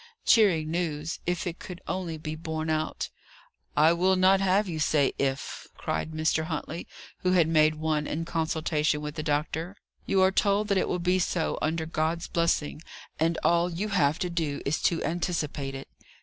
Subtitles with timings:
[0.25, 3.11] Cheering news, if it could only be borne out.
[3.77, 6.45] "I will not have you say 'If,'" cried Mr.
[6.45, 6.87] Huntley,
[7.19, 9.77] who had made one in consultation with the doctor.
[10.07, 12.81] "You are told that it will be so, under God's blessing,
[13.19, 15.87] and all you have to do is to anticipate it."